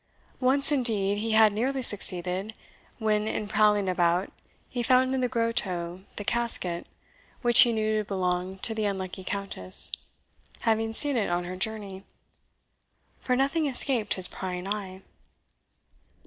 Once, 0.39 0.71
indeed, 0.71 1.19
he 1.19 1.33
had 1.33 1.53
nearly 1.53 1.83
succeeded, 1.83 2.55
when, 2.97 3.27
in 3.27 3.47
prowling 3.47 3.87
about, 3.87 4.33
he 4.67 4.81
found 4.81 5.13
in 5.13 5.21
the 5.21 5.27
grotto 5.27 6.01
the 6.15 6.23
casket, 6.23 6.87
which 7.43 7.59
he 7.59 7.71
knew 7.71 7.99
to 7.99 8.03
belong 8.03 8.57
to 8.57 8.73
the 8.73 8.85
unlucky 8.85 9.23
Countess, 9.23 9.91
having 10.61 10.91
seen 10.91 11.15
it 11.15 11.29
on 11.29 11.43
her 11.43 11.55
journey; 11.55 12.03
for 13.19 13.35
nothing 13.35 13.67
escaped 13.67 14.15
his 14.15 14.27
prying 14.27 14.67
eye. 14.67 15.03